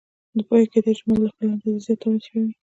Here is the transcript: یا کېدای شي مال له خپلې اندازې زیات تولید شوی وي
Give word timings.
یا 0.37 0.57
کېدای 0.73 0.93
شي 0.97 1.03
مال 1.07 1.19
له 1.23 1.29
خپلې 1.31 1.45
اندازې 1.49 1.83
زیات 1.85 1.99
تولید 2.01 2.21
شوی 2.27 2.39
وي 2.43 2.53